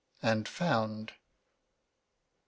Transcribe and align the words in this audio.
AND 0.23 0.47
FOUND. 0.47 1.09
Mr. 1.11 1.13